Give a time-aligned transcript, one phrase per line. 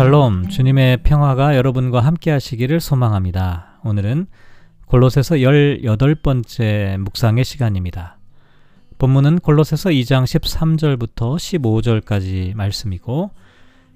[0.00, 3.80] 샬롬, 주님의 평화가 여러분과 함께 하시기를 소망합니다.
[3.84, 4.28] 오늘은
[4.86, 8.16] 골로새서 18번째 묵상의 시간입니다.
[8.96, 13.32] 본문은 골로새서 2장 13절부터 15절까지 말씀이고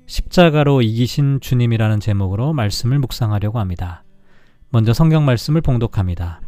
[0.04, 4.04] 십자가로 이기신 주님이라는 제목으로 말씀을 묵상하려고 합니다.
[4.68, 6.42] 먼저 성경 말씀을 봉독합니다.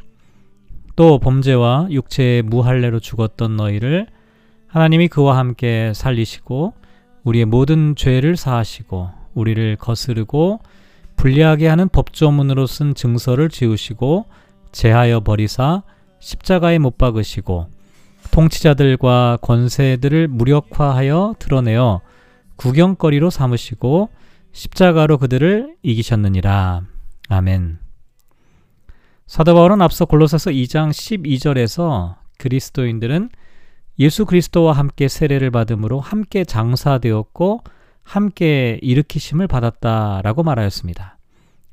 [0.96, 4.08] 또 범죄와 육체의 무할례로 죽었던 너희를
[4.66, 6.74] 하나님이 그와 함께 살리시고
[7.24, 10.60] 우리의 모든 죄를 사하시고 우리를 거스르고
[11.14, 14.26] 불리하게 하는 법조문으로 쓴 증서를 지우시고
[14.72, 15.84] 제하여 버리사
[16.18, 17.68] 십자가에 못 박으시고
[18.32, 22.00] 통치자들과 권세들을 무력화하여 드러내어
[22.56, 24.08] 구경거리로 삼으시고
[24.52, 26.82] 십자가로 그들을 이기셨느니라.
[27.28, 27.78] 아멘.
[29.26, 33.30] 사도 바울은 앞서 골로새서 2장 12절에서 그리스도인들은
[33.98, 37.60] 예수 그리스도와 함께 세례를 받음으로 함께 장사되었고
[38.06, 41.18] 함께 일으키심을 받았다라고 말하였습니다.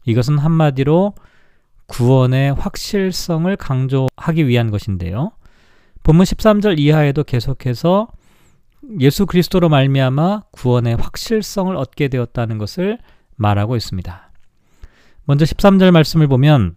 [0.05, 1.13] 이것은 한마디로
[1.85, 5.31] 구원의 확실성을 강조하기 위한 것인데요.
[6.01, 8.07] 본문 13절 이하에도 계속해서
[8.99, 12.97] 예수 그리스도로 말미암아 구원의 확실성을 얻게 되었다는 것을
[13.35, 14.31] 말하고 있습니다.
[15.25, 16.75] 먼저 13절 말씀을 보면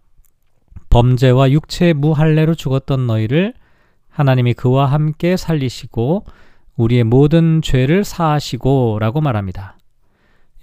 [0.89, 3.53] 범죄와 육체의 무할례로 죽었던 너희를
[4.09, 6.25] 하나님이 그와 함께 살리시고
[6.77, 9.77] 우리의 모든 죄를 사하시고 라고 말합니다.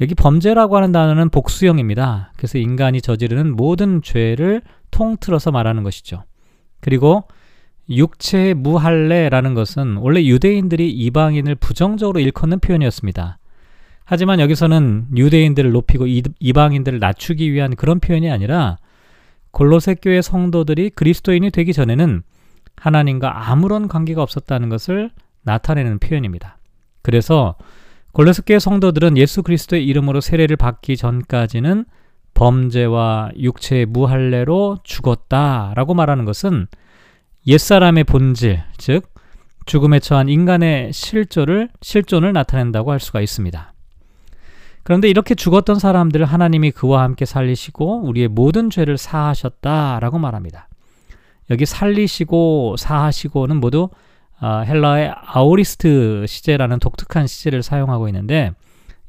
[0.00, 2.32] 여기 범죄라고 하는 단어는 복수형입니다.
[2.36, 6.24] 그래서 인간이 저지르는 모든 죄를 통틀어서 말하는 것이죠.
[6.80, 7.24] 그리고
[7.88, 13.38] 육체의 무할례라는 것은 원래 유대인들이 이방인을 부정적으로 일컫는 표현이었습니다.
[14.04, 18.76] 하지만 여기서는 유대인들을 높이고 이방인들을 낮추기 위한 그런 표현이 아니라
[19.50, 22.22] 골로새 교회 성도들이 그리스도인이 되기 전에는
[22.76, 25.10] 하나님과 아무런 관계가 없었다는 것을
[25.44, 26.58] 나타내는 표현입니다.
[27.02, 27.56] 그래서
[28.12, 31.84] 골로새교회 성도들은 예수 그리스도의 이름으로 세례를 받기 전까지는
[32.34, 36.66] 범죄와 육체의 무할례로 죽었다라고 말하는 것은
[37.46, 39.12] 옛사람의 본질, 즉
[39.66, 43.72] 죽음에 처한 인간의 실존을 실존을 나타낸다고 할 수가 있습니다.
[44.82, 50.68] 그런데 이렇게 죽었던 사람들을 하나님이 그와 함께 살리시고 우리의 모든 죄를 사하셨다라고 말합니다.
[51.50, 53.88] 여기 살리시고 사하시고는 모두
[54.40, 58.52] 어, 헬라의 아오리스트 시제라는 독특한 시제를 사용하고 있는데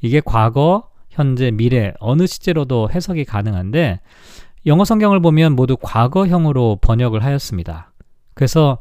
[0.02, 4.02] 이게 과거, 현재, 미래 어느 시제로도 해석이 가능한데
[4.66, 7.92] 영어 성경을 보면 모두 과거형으로 번역을 하였습니다.
[8.34, 8.80] 그래서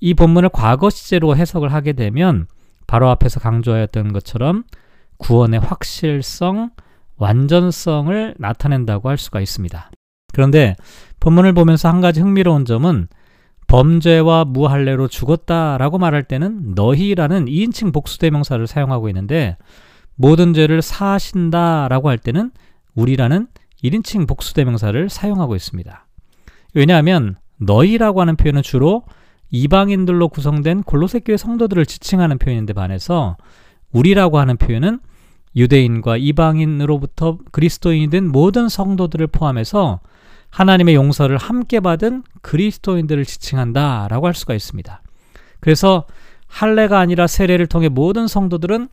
[0.00, 2.46] 이 본문을 과거 시제로 해석을 하게 되면
[2.86, 4.64] 바로 앞에서 강조하였던 것처럼
[5.18, 6.70] 구원의 확실성,
[7.16, 9.90] 완전성을 나타낸다고 할 수가 있습니다.
[10.32, 10.76] 그런데
[11.20, 13.08] 본문을 보면서 한 가지 흥미로운 점은
[13.66, 19.56] 범죄와 무할례로 죽었다라고 말할 때는 너희라는 2인칭 복수대명사를 사용하고 있는데
[20.16, 22.52] 모든 죄를 사하신다라고 할 때는
[22.94, 23.48] 우리라는
[23.82, 26.06] 1인칭 복수대명사를 사용하고 있습니다.
[26.74, 29.04] 왜냐하면 너희라고 하는 표현은 주로
[29.50, 33.36] 이방인들로 구성된 골로새 교회 성도들을 지칭하는 표현인데 반해서
[33.92, 35.00] 우리라고 하는 표현은
[35.56, 40.00] 유대인과 이방인으로부터 그리스도인이 된 모든 성도들을 포함해서
[40.54, 45.02] 하나님의 용서를 함께 받은 그리스도인들을 지칭한다라고 할 수가 있습니다.
[45.58, 46.06] 그래서
[46.46, 48.88] 할례가 아니라 세례를 통해 모든 성도들은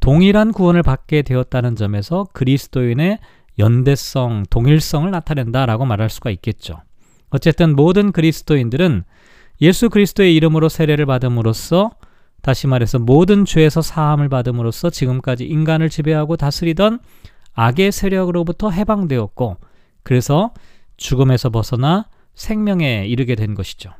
[0.00, 3.20] 동일한 구원을 받게 되었다는 점에서 그리스도인의
[3.60, 6.82] 연대성, 동일성을 나타낸다라고 말할 수가 있겠죠.
[7.30, 9.04] 어쨌든 모든 그리스도인들은
[9.60, 11.92] 예수 그리스도의 이름으로 세례를 받음으로써
[12.42, 16.98] 다시 말해서 모든 죄에서 사함을 받음으로써 지금까지 인간을 지배하고 다스리던
[17.54, 19.58] 악의 세력으로부터 해방되었고
[20.02, 20.52] 그래서
[20.96, 23.90] 죽음에서 벗어나 생명에 이르게 된 것이죠.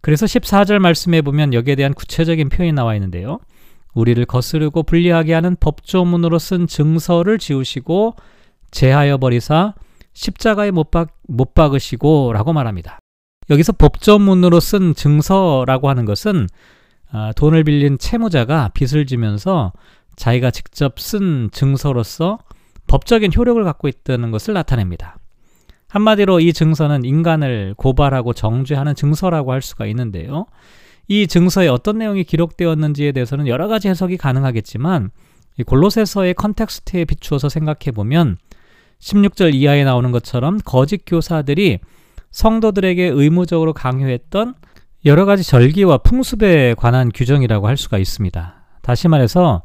[0.00, 3.38] 그래서 14절 말씀에 보면 여기에 대한 구체적인 표현이 나와 있는데요.
[3.94, 8.16] 우리를 거스르고 불리하게 하는 법조문으로 쓴 증서를 지우시고
[8.70, 9.74] 제하여 버리사
[10.14, 12.98] 십자가에 못, 박, 못 박으시고 라고 말합니다.
[13.50, 16.46] 여기서 법조문으로 쓴 증서라고 하는 것은
[17.10, 19.72] 아, 돈을 빌린 채무자가 빚을 지면서
[20.16, 22.38] 자기가 직접 쓴 증서로서
[22.86, 25.16] 법적인 효력을 갖고 있다는 것을 나타냅니다.
[25.92, 30.46] 한마디로 이 증서는 인간을 고발하고 정죄하는 증서라고 할 수가 있는데요.
[31.06, 35.10] 이 증서에 어떤 내용이 기록되었는지에 대해서는 여러 가지 해석이 가능하겠지만
[35.66, 38.38] 골로새서의 context에 비추어서 생각해 보면
[39.00, 41.80] 16절 이하에 나오는 것처럼 거짓 교사들이
[42.30, 44.54] 성도들에게 의무적으로 강요했던
[45.04, 48.54] 여러 가지 절기와 풍습에 관한 규정이라고 할 수가 있습니다.
[48.80, 49.62] 다시 말해서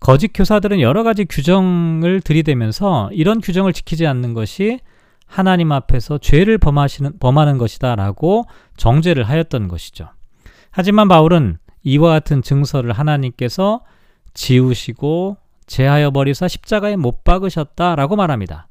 [0.00, 4.80] 거짓 교사들은 여러 가지 규정을 들이대면서 이런 규정을 지키지 않는 것이
[5.32, 8.44] 하나님 앞에서 죄를 범하시는, 범하는 것이다 라고
[8.76, 10.10] 정죄를 하였던 것이죠.
[10.70, 13.80] 하지만 바울은 이와 같은 증서를 하나님께서
[14.34, 18.68] 지우시고 제하여 버리사 십자가에 못 박으셨다 라고 말합니다.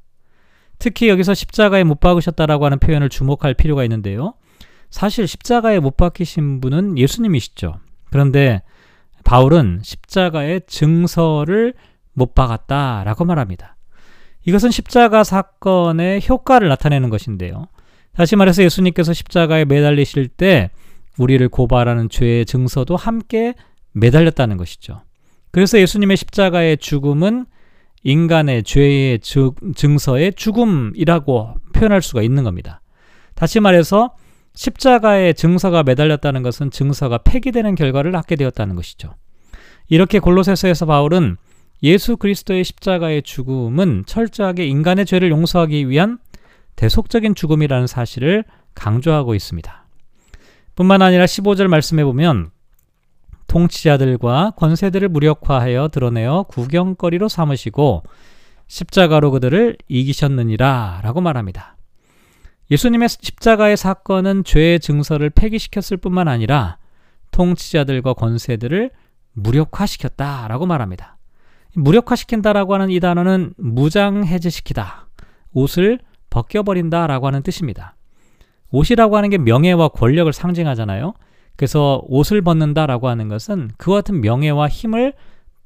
[0.78, 4.34] 특히 여기서 십자가에 못 박으셨다라고 하는 표현을 주목할 필요가 있는데요.
[4.88, 7.74] 사실 십자가에 못 박히신 분은 예수님이시죠.
[8.10, 8.62] 그런데
[9.24, 11.74] 바울은 십자가의 증서를
[12.12, 13.76] 못 박았다라고 말합니다.
[14.44, 17.66] 이것은 십자가 사건의 효과를 나타내는 것인데요.
[18.14, 20.70] 다시 말해서 예수님께서 십자가에 매달리실 때
[21.18, 23.54] 우리를 고발하는 죄의 증서도 함께
[23.92, 25.02] 매달렸다는 것이죠.
[25.50, 27.46] 그래서 예수님의 십자가의 죽음은
[28.02, 32.80] 인간의 죄의 증서의 죽음이라고 표현할 수가 있는 겁니다.
[33.34, 34.14] 다시 말해서
[34.54, 39.14] 십자가의 증서가 매달렸다는 것은 증서가 폐기되는 결과를 낳게 되었다는 것이죠.
[39.88, 41.36] 이렇게 골로새서에서 바울은
[41.82, 46.18] 예수 그리스도의 십자가의 죽음은 철저하게 인간의 죄를 용서하기 위한
[46.76, 48.44] 대속적인 죽음이라는 사실을
[48.74, 49.86] 강조하고 있습니다.
[50.74, 52.50] 뿐만 아니라 15절 말씀해 보면
[53.46, 58.02] 통치자들과 권세들을 무력화하여 드러내어 구경거리로 삼으시고
[58.68, 61.76] 십자가로 그들을 이기셨느니라 라고 말합니다.
[62.70, 66.78] 예수님의 십자가의 사건은 죄의 증서를 폐기시켰을 뿐만 아니라
[67.32, 68.90] 통치자들과 권세들을
[69.34, 71.18] 무력화시켰다라고 말합니다.
[71.74, 75.08] 무력화시킨다라고 하는 이 단어는 무장해제시키다,
[75.52, 75.98] 옷을
[76.30, 77.96] 벗겨버린다라고 하는 뜻입니다.
[78.70, 81.14] 옷이라고 하는 게 명예와 권력을 상징하잖아요.
[81.56, 85.12] 그래서 옷을 벗는다라고 하는 것은 그와 같은 명예와 힘을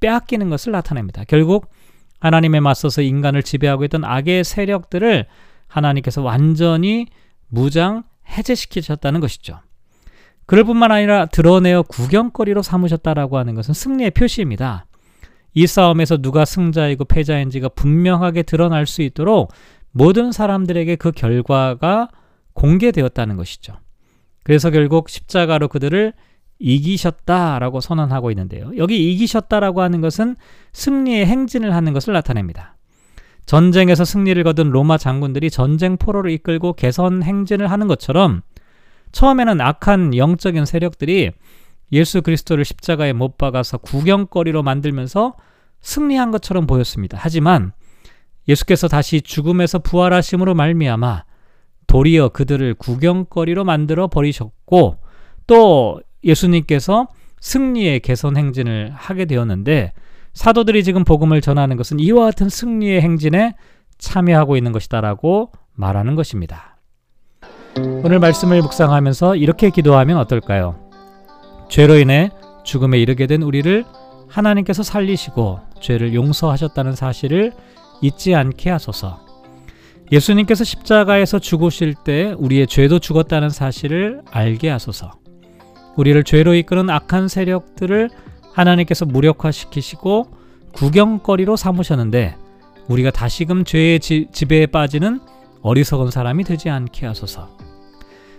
[0.01, 1.25] 빼앗기는 것을 나타냅니다.
[1.25, 1.71] 결국
[2.19, 5.27] 하나님에 맞서서 인간을 지배하고 있던 악의 세력들을
[5.69, 7.07] 하나님께서 완전히
[7.49, 9.61] 무장 해제시키셨다는 것이죠.
[10.47, 14.86] 그럴 뿐만 아니라 드러내어 구경거리로 삼으셨다라고 하는 것은 승리의 표시입니다.
[15.57, 19.51] 이 싸움에서 누가 승자이고 패자인지가 분명하게 드러날 수 있도록
[19.91, 22.09] 모든 사람들에게 그 결과가
[22.53, 23.79] 공개되었다는 것이죠.
[24.43, 26.13] 그래서 결국 십자가로 그들을
[26.59, 28.71] 이기셨다라고 선언하고 있는데요.
[28.77, 30.37] 여기 이기셨다라고 하는 것은
[30.75, 32.77] 승리의 행진을 하는 것을 나타냅니다.
[33.47, 38.43] 전쟁에서 승리를 거둔 로마 장군들이 전쟁 포로를 이끌고 개선 행진을 하는 것처럼
[39.13, 41.31] 처음에는 악한 영적인 세력들이
[41.93, 45.35] 예수 그리스도를 십자가에 못 박아서 구경거리로 만들면서
[45.81, 47.19] 승리한 것처럼 보였습니다.
[47.21, 47.73] 하지만
[48.49, 51.25] 예수께서 다시 죽음에서 부활하심으로 말미암아
[51.87, 54.99] 도리어 그들을 구경거리로 만들어 버리셨고
[55.47, 57.09] 또 예수님께서
[57.41, 59.93] 승리의 개선 행진을 하게 되었는데
[60.33, 63.55] 사도들이 지금 복음을 전하는 것은 이와 같은 승리의 행진에
[63.99, 66.77] 참여하고 있는 것이다라고 말하는 것입니다.
[67.77, 70.86] 오늘 말씀을 묵상하면서 이렇게 기도하면 어떨까요?
[71.69, 72.31] 죄로 인해
[72.65, 73.85] 죽음에 이르게 된 우리를
[74.29, 77.53] 하나님께서 살리시고 죄를 용서하셨다는 사실을
[78.03, 79.25] 잊지 않게 하소서.
[80.13, 85.13] 예수님께서 십자가에서 죽으실 때 우리의 죄도 죽었다는 사실을 알게 하소서.
[85.97, 88.11] 우리를 죄로 이끄는 악한 세력들을
[88.53, 90.27] 하나님께서 무력화시키시고
[90.75, 92.37] 구경거리로 삼으셨는데
[92.89, 95.21] 우리가 다시금 죄의 지, 지배에 빠지는
[95.63, 97.49] 어리석은 사람이 되지 않게 하소서.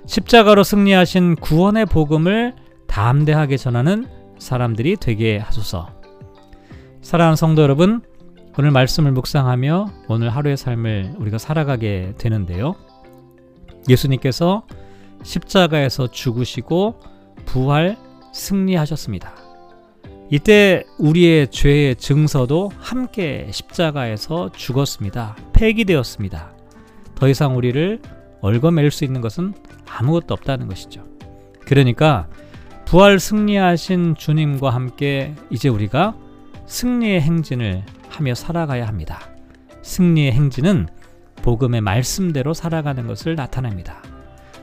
[0.05, 2.53] 십자가로 승리하신 구원의 복음을
[2.97, 4.07] 담대하게 전하는
[4.39, 5.91] 사람들이 되게 하소서.
[7.03, 8.01] 사랑하는 성도 여러분,
[8.57, 12.75] 오늘 말씀을 묵상하며 오늘 하루의 삶을 우리가 살아가게 되는데요.
[13.87, 14.63] 예수님께서
[15.21, 16.99] 십자가에서 죽으시고
[17.45, 17.97] 부활
[18.33, 19.35] 승리하셨습니다.
[20.31, 25.35] 이때 우리의 죄의 증서도 함께 십자가에서 죽었습니다.
[25.53, 26.51] 폐기되었습니다.
[27.13, 28.01] 더 이상 우리를
[28.41, 29.53] 얽어맬 수 있는 것은
[29.87, 31.03] 아무것도 없다는 것이죠.
[31.59, 32.27] 그러니까
[32.87, 36.15] 부활 승리하신 주님과 함께 이제 우리가
[36.67, 39.19] 승리의 행진을 하며 살아가야 합니다.
[39.81, 40.87] 승리의 행진은
[41.41, 44.01] 복음의 말씀대로 살아가는 것을 나타냅니다.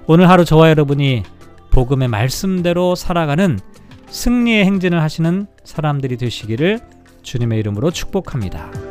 [0.07, 1.23] 오늘 하루 저와 여러분이
[1.71, 3.59] 복음의 말씀대로 살아가는
[4.09, 6.81] 승리의 행진을 하시는 사람들이 되시기를
[7.23, 8.84] 주님의 이름으로 축복합니다.